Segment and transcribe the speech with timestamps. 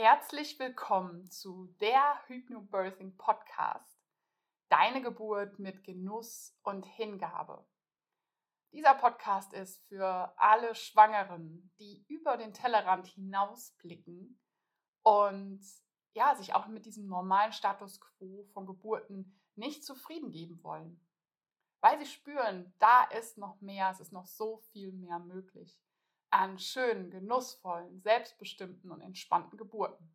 [0.00, 3.98] Herzlich willkommen zu der Hypnobirthing Podcast.
[4.68, 7.66] Deine Geburt mit Genuss und Hingabe.
[8.72, 14.40] Dieser Podcast ist für alle Schwangeren, die über den Tellerrand hinausblicken
[15.02, 15.66] und
[16.12, 21.04] ja, sich auch mit diesem normalen Status quo von Geburten nicht zufrieden geben wollen.
[21.80, 25.76] Weil sie spüren, da ist noch mehr, es ist noch so viel mehr möglich
[26.30, 30.14] an schönen, genussvollen, selbstbestimmten und entspannten Geburten.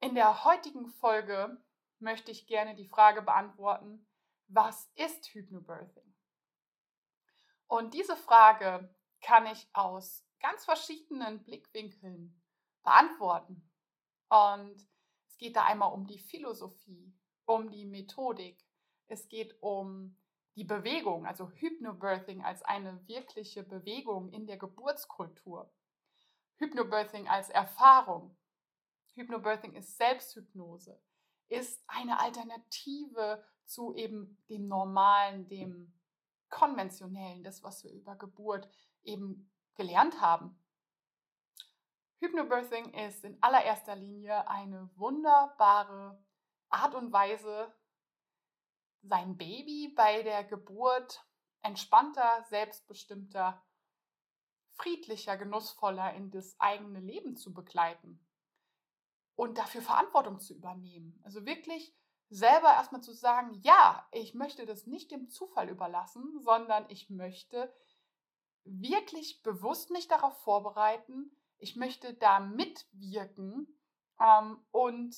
[0.00, 1.62] In der heutigen Folge
[1.98, 4.06] möchte ich gerne die Frage beantworten,
[4.48, 6.14] was ist Hypnobirthing?
[7.66, 12.40] Und diese Frage kann ich aus ganz verschiedenen Blickwinkeln
[12.82, 13.68] beantworten.
[14.28, 14.76] Und
[15.26, 17.14] es geht da einmal um die Philosophie,
[17.46, 18.62] um die Methodik,
[19.06, 20.16] es geht um
[20.56, 25.72] die Bewegung, also Hypnobirthing als eine wirkliche Bewegung in der Geburtskultur.
[26.56, 28.36] Hypnobirthing als Erfahrung.
[29.14, 31.00] Hypnobirthing ist Selbsthypnose,
[31.48, 35.92] ist eine Alternative zu eben dem Normalen, dem
[36.50, 38.68] Konventionellen, das, was wir über Geburt
[39.02, 40.58] eben gelernt haben.
[42.20, 46.22] Hypnobirthing ist in allererster Linie eine wunderbare
[46.68, 47.72] Art und Weise,
[49.04, 51.24] sein Baby bei der Geburt
[51.62, 53.62] entspannter, selbstbestimmter,
[54.72, 58.24] friedlicher, genussvoller in das eigene Leben zu begleiten
[59.36, 61.20] und dafür Verantwortung zu übernehmen.
[61.24, 61.94] Also wirklich
[62.28, 67.72] selber erstmal zu sagen, ja, ich möchte das nicht dem Zufall überlassen, sondern ich möchte
[68.64, 73.68] wirklich bewusst mich darauf vorbereiten, ich möchte da mitwirken
[74.20, 75.14] ähm, und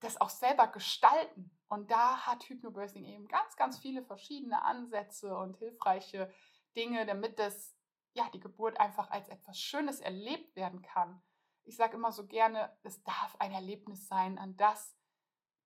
[0.00, 1.50] das auch selber gestalten.
[1.70, 6.28] Und da hat Hypnobirthing eben ganz, ganz viele verschiedene Ansätze und hilfreiche
[6.74, 7.76] Dinge, damit das,
[8.12, 11.22] ja, die Geburt einfach als etwas Schönes erlebt werden kann.
[11.62, 14.98] Ich sage immer so gerne, es darf ein Erlebnis sein, an das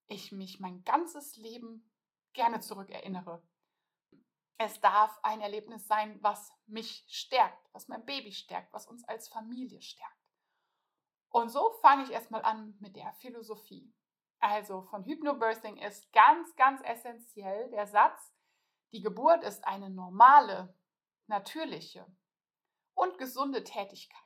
[0.07, 1.91] ich mich mein ganzes Leben
[2.35, 3.43] gerne zurückerinnere.
[4.59, 9.29] Es darf ein Erlebnis sein, was mich stärkt, was mein Baby stärkt, was uns als
[9.29, 10.13] Familie stärkt.
[11.31, 13.91] Und so fange ich erstmal an mit der Philosophie.
[14.45, 18.35] Also von Hypnobirthing ist ganz, ganz essentiell der Satz,
[18.93, 20.77] die Geburt ist eine normale,
[21.29, 22.07] natürliche
[22.93, 24.21] und gesunde Tätigkeit.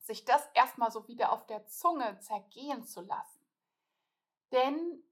[0.00, 3.46] Sich das erstmal so wieder auf der Zunge zergehen zu lassen.
[4.50, 5.04] Denn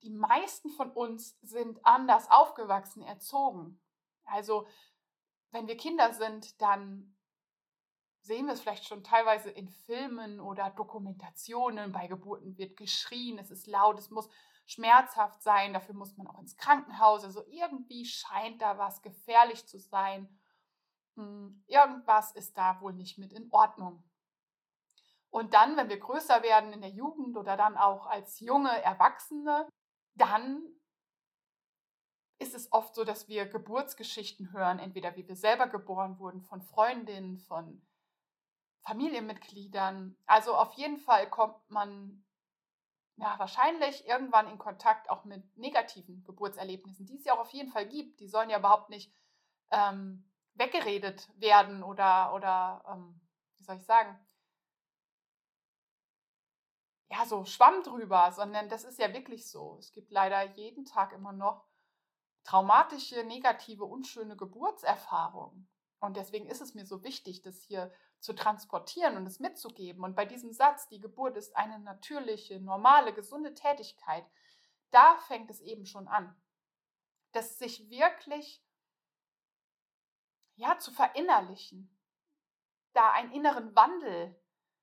[0.00, 3.78] die meisten von uns sind anders aufgewachsen, erzogen.
[4.24, 4.66] Also
[5.50, 7.14] wenn wir Kinder sind, dann
[8.24, 11.92] sehen wir es vielleicht schon teilweise in Filmen oder Dokumentationen.
[11.92, 14.30] Bei Geburten wird geschrien, es ist laut, es muss
[14.66, 17.22] schmerzhaft sein, dafür muss man auch ins Krankenhaus.
[17.22, 20.40] Also irgendwie scheint da was gefährlich zu sein.
[21.16, 24.02] Hm, irgendwas ist da wohl nicht mit in Ordnung.
[25.28, 29.68] Und dann, wenn wir größer werden in der Jugend oder dann auch als junge Erwachsene,
[30.14, 30.62] dann
[32.38, 36.62] ist es oft so, dass wir Geburtsgeschichten hören, entweder wie wir selber geboren wurden, von
[36.62, 37.82] Freundinnen, von
[38.86, 40.16] Familienmitgliedern.
[40.26, 42.24] Also auf jeden Fall kommt man
[43.16, 47.70] ja wahrscheinlich irgendwann in Kontakt auch mit negativen Geburtserlebnissen, die es ja auch auf jeden
[47.70, 48.20] Fall gibt.
[48.20, 49.14] Die sollen ja überhaupt nicht
[49.70, 53.20] ähm, weggeredet werden oder, oder ähm,
[53.56, 54.18] wie soll ich sagen,
[57.10, 59.76] ja, so Schwamm drüber, sondern das ist ja wirklich so.
[59.78, 61.64] Es gibt leider jeden Tag immer noch
[62.44, 65.68] traumatische, negative, unschöne Geburtserfahrungen.
[66.04, 70.04] Und deswegen ist es mir so wichtig, das hier zu transportieren und es mitzugeben.
[70.04, 74.24] Und bei diesem Satz, die Geburt ist eine natürliche, normale, gesunde Tätigkeit,
[74.90, 76.34] da fängt es eben schon an.
[77.32, 78.64] Das sich wirklich
[80.56, 81.90] ja, zu verinnerlichen,
[82.92, 84.40] da einen inneren Wandel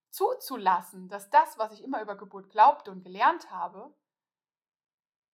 [0.09, 3.95] zuzulassen, dass das, was ich immer über Geburt glaubte und gelernt habe,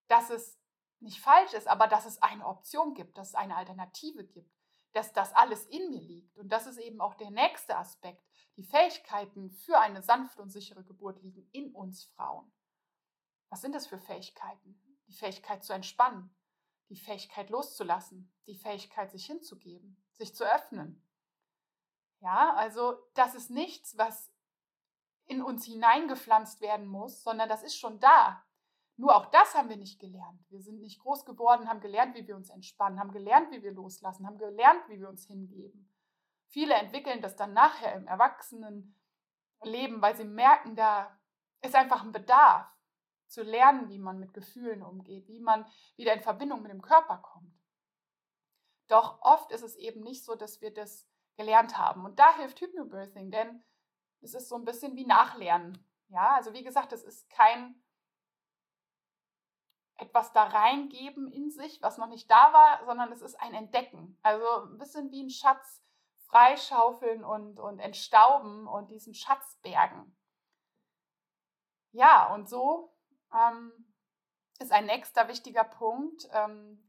[0.07, 0.59] dass es
[0.99, 4.56] nicht falsch ist, aber dass es eine Option gibt, dass es eine Alternative gibt,
[4.97, 6.35] dass das alles in mir liegt.
[6.39, 8.25] Und das ist eben auch der nächste Aspekt.
[8.55, 12.51] Die Fähigkeiten für eine sanfte und sichere Geburt liegen in uns Frauen.
[13.49, 14.81] Was sind das für Fähigkeiten?
[15.07, 16.35] Die Fähigkeit zu entspannen,
[16.89, 21.07] die Fähigkeit loszulassen, die Fähigkeit sich hinzugeben, sich zu öffnen.
[22.19, 24.33] Ja, also das ist nichts, was
[25.27, 28.43] in uns hineingepflanzt werden muss, sondern das ist schon da.
[28.97, 30.43] Nur auch das haben wir nicht gelernt.
[30.49, 33.71] Wir sind nicht groß geworden, haben gelernt, wie wir uns entspannen, haben gelernt, wie wir
[33.71, 35.87] loslassen, haben gelernt, wie wir uns hingeben.
[36.47, 41.15] Viele entwickeln das dann nachher im Erwachsenenleben, weil sie merken, da
[41.61, 42.67] ist einfach ein Bedarf
[43.27, 45.65] zu lernen, wie man mit Gefühlen umgeht, wie man
[45.95, 47.53] wieder in Verbindung mit dem Körper kommt.
[48.87, 52.03] Doch oft ist es eben nicht so, dass wir das gelernt haben.
[52.03, 53.63] Und da hilft Hypnobirthing, denn
[54.21, 55.85] es ist so ein bisschen wie Nachlernen.
[56.07, 57.75] Ja, also wie gesagt, es ist kein
[59.97, 64.17] etwas da reingeben in sich, was noch nicht da war, sondern es ist ein Entdecken.
[64.21, 65.83] Also ein bisschen wie ein Schatz
[66.27, 70.15] freischaufeln und, und entstauben und diesen Schatz bergen.
[71.91, 72.93] Ja, und so
[73.33, 73.71] ähm,
[74.59, 76.83] ist ein nächster wichtiger Punkt, ähm,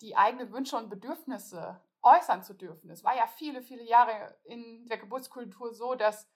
[0.00, 2.90] die eigenen Wünsche und Bedürfnisse äußern zu dürfen.
[2.90, 6.28] Es war ja viele, viele Jahre in der Geburtskultur so, dass,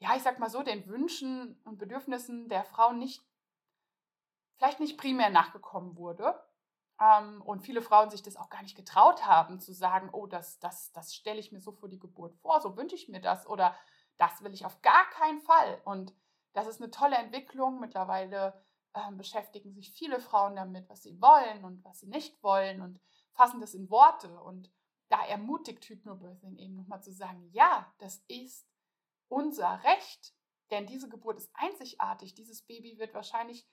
[0.00, 3.24] ja, ich sag mal so, den Wünschen und Bedürfnissen der Frauen nicht,
[4.60, 6.38] vielleicht nicht primär nachgekommen wurde.
[7.00, 10.58] Ähm, und viele Frauen sich das auch gar nicht getraut haben, zu sagen, oh, das,
[10.58, 13.46] das, das stelle ich mir so vor die Geburt vor, so wünsche ich mir das
[13.46, 13.74] oder
[14.18, 15.80] das will ich auf gar keinen Fall.
[15.86, 16.14] Und
[16.52, 17.80] das ist eine tolle Entwicklung.
[17.80, 18.62] Mittlerweile
[18.92, 23.00] äh, beschäftigen sich viele Frauen damit, was sie wollen und was sie nicht wollen und
[23.32, 24.38] fassen das in Worte.
[24.42, 24.70] Und
[25.08, 28.68] da ermutigt Hypnobirthing eben nochmal zu sagen, ja, das ist
[29.28, 30.34] unser Recht,
[30.70, 32.34] denn diese Geburt ist einzigartig.
[32.34, 33.66] Dieses Baby wird wahrscheinlich,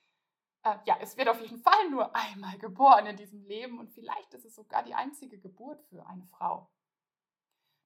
[0.63, 4.33] äh, ja, es wird auf jeden Fall nur einmal geboren in diesem Leben und vielleicht
[4.33, 6.69] ist es sogar die einzige Geburt für eine Frau.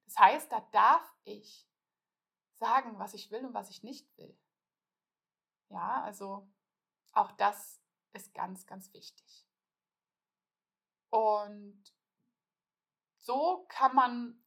[0.05, 1.67] Das heißt, da darf ich
[2.59, 4.37] sagen, was ich will und was ich nicht will.
[5.69, 6.49] Ja, also
[7.13, 7.81] auch das
[8.13, 9.47] ist ganz, ganz wichtig.
[11.09, 11.81] Und
[13.17, 14.43] so kann man,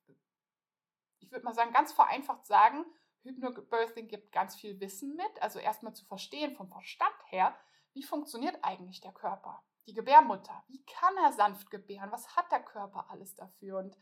[1.20, 2.84] ich würde mal sagen, ganz vereinfacht sagen,
[3.22, 5.42] Hypnobirthing gibt ganz viel Wissen mit.
[5.42, 7.58] Also erstmal zu verstehen vom Verstand her,
[7.94, 12.62] wie funktioniert eigentlich der Körper, die Gebärmutter, wie kann er sanft gebären, was hat der
[12.62, 13.78] Körper alles dafür.
[13.78, 13.96] Und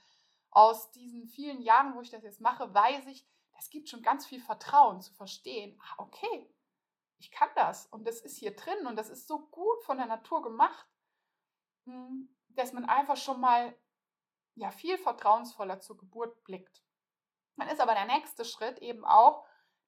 [0.51, 4.27] aus diesen vielen Jahren, wo ich das jetzt mache, weiß ich, das gibt schon ganz
[4.27, 6.53] viel Vertrauen zu verstehen, ah, okay,
[7.19, 10.07] ich kann das und das ist hier drin und das ist so gut von der
[10.07, 10.87] Natur gemacht,
[11.85, 13.77] hm, dass man einfach schon mal
[14.55, 16.83] ja viel vertrauensvoller zur Geburt blickt.
[17.57, 19.47] Dann ist aber der nächste Schritt eben auch,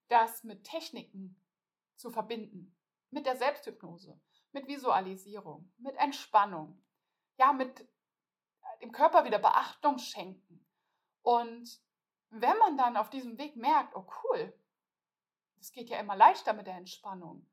[0.09, 1.43] das mit Techniken
[1.97, 2.74] zu verbinden,
[3.15, 4.21] mit der Selbsthypnose,
[4.53, 6.85] mit Visualisierung, mit Entspannung,
[7.39, 10.67] ja, mit äh, dem Körper wieder Beachtung schenken.
[11.23, 11.81] Und
[12.31, 14.53] wenn man dann auf diesem Weg merkt, oh cool,
[15.57, 17.49] das geht ja immer leichter mit der Entspannung,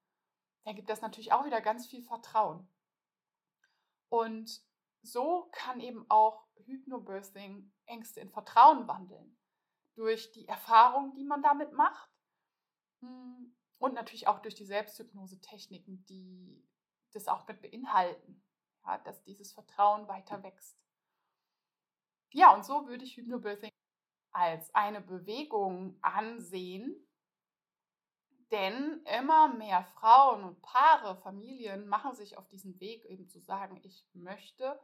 [0.64, 2.68] dann gibt das natürlich auch wieder ganz viel Vertrauen.
[4.10, 4.62] Und
[5.04, 9.38] so kann eben auch Hypnobirthing Ängste in Vertrauen wandeln.
[9.96, 12.10] Durch die Erfahrung, die man damit macht
[13.02, 16.64] hm, und natürlich auch durch die Selbsthypnose-Techniken, die
[17.14, 18.44] das auch mit beinhalten,
[18.86, 20.80] ja, dass dieses Vertrauen weiter wächst.
[22.32, 23.72] Ja, und so würde ich Hypnobirthing
[24.32, 26.96] als eine Bewegung ansehen,
[28.52, 33.80] denn immer mehr Frauen und Paare, Familien machen sich auf diesen Weg, eben zu sagen,
[33.84, 34.80] ich möchte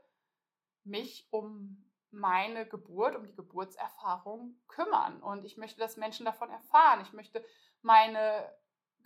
[0.83, 5.21] mich um meine Geburt, um die Geburtserfahrung kümmern.
[5.21, 7.01] Und ich möchte, dass Menschen davon erfahren.
[7.01, 7.45] Ich möchte
[7.81, 8.51] meine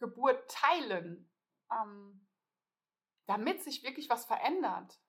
[0.01, 1.31] Geburt teilen,
[1.71, 2.27] ähm,
[3.27, 4.99] damit sich wirklich was verändert.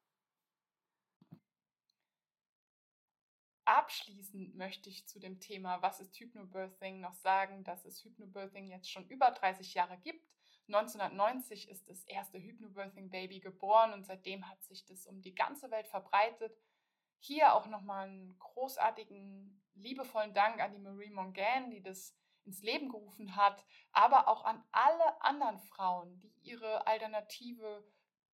[3.64, 8.90] Abschließend möchte ich zu dem Thema, was ist Hypnobirthing, noch sagen, dass es Hypnobirthing jetzt
[8.90, 10.28] schon über 30 Jahre gibt.
[10.68, 15.88] 1990 ist das erste Hypnobirthing-Baby geboren und seitdem hat sich das um die ganze Welt
[15.88, 16.56] verbreitet.
[17.18, 22.88] Hier auch nochmal einen großartigen, liebevollen Dank an die Marie Mongan, die das ins Leben
[22.88, 27.84] gerufen hat, aber auch an alle anderen Frauen, die ihre alternative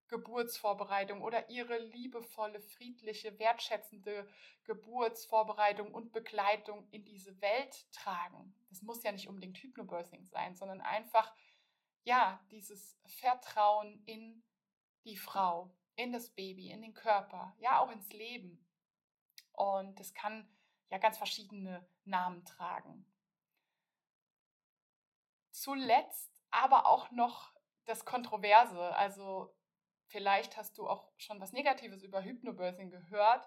[0.08, 4.28] Geburtsvorbereitung oder ihre liebevolle, friedliche, wertschätzende
[4.64, 8.54] Geburtsvorbereitung und Begleitung in diese Welt tragen.
[8.70, 11.34] Das muss ja nicht unbedingt Hypnobirthing sein, sondern einfach,
[12.04, 14.42] ja, dieses Vertrauen in
[15.04, 18.64] die Frau, in das Baby, in den Körper, ja, auch ins Leben.
[19.52, 20.48] Und das kann
[20.90, 23.04] ja ganz verschiedene Namen tragen.
[25.58, 27.52] Zuletzt aber auch noch
[27.84, 29.54] das Kontroverse, also
[30.08, 33.46] Vielleicht hast du auch schon was Negatives über Hypnobirthing gehört,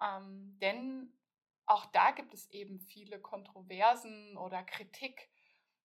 [0.00, 1.12] ähm, denn
[1.66, 5.28] auch da gibt es eben viele Kontroversen oder Kritik,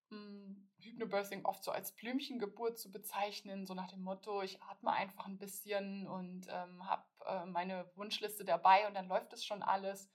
[0.10, 5.26] hm, Hypnobirthing oft so als Blümchengeburt zu bezeichnen, so nach dem Motto, ich atme einfach
[5.26, 10.12] ein bisschen und ähm, habe äh, meine Wunschliste dabei und dann läuft es schon alles.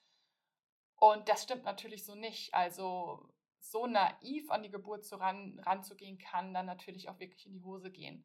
[0.95, 2.55] Und das stimmt natürlich so nicht.
[2.55, 3.29] Also
[3.61, 7.63] so naiv an die Geburt zu ran, ranzugehen, kann dann natürlich auch wirklich in die
[7.63, 8.25] Hose gehen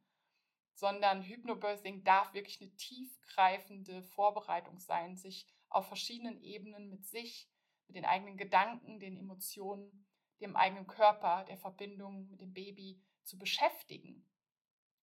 [0.75, 7.49] sondern Hypnobirthing darf wirklich eine tiefgreifende Vorbereitung sein, sich auf verschiedenen Ebenen mit sich,
[7.87, 10.05] mit den eigenen Gedanken, den Emotionen,
[10.41, 14.29] dem eigenen Körper, der Verbindung mit dem Baby zu beschäftigen.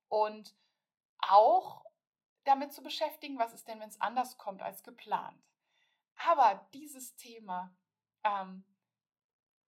[0.09, 0.55] Und
[1.19, 1.85] auch
[2.45, 5.43] damit zu beschäftigen, was ist denn, wenn es anders kommt als geplant.
[6.17, 7.75] Aber dieses Thema
[8.25, 8.65] ähm,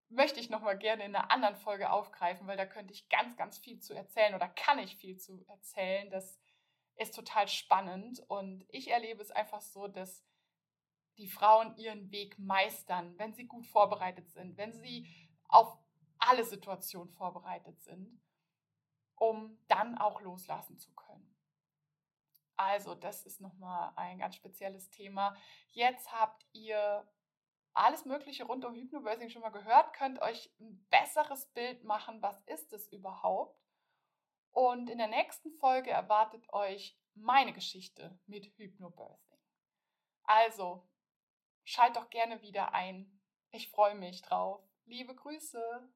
[0.09, 3.59] möchte ich nochmal gerne in einer anderen Folge aufgreifen, weil da könnte ich ganz, ganz
[3.59, 6.11] viel zu erzählen oder kann ich viel zu erzählen.
[6.11, 6.39] Das
[6.97, 10.25] ist total spannend und ich erlebe es einfach so, dass
[11.17, 15.09] die Frauen ihren Weg meistern, wenn sie gut vorbereitet sind, wenn sie
[15.49, 15.79] auf
[16.19, 18.21] alle Situationen vorbereitet sind,
[19.17, 21.31] um dann auch loslassen zu können.
[22.57, 25.37] Also, das ist nochmal ein ganz spezielles Thema.
[25.71, 27.07] Jetzt habt ihr
[27.75, 32.41] alles Mögliche rund um Hypnobirthing schon mal gehört, könnt euch ein besseres Bild machen, was
[32.47, 33.61] ist es überhaupt.
[34.53, 39.41] Und in der nächsten Folge erwartet euch meine Geschichte mit Hypnobirthing.
[40.23, 40.89] Also,
[41.65, 43.21] schalt doch gerne wieder ein.
[43.51, 44.63] Ich freue mich drauf.
[44.85, 45.93] Liebe Grüße.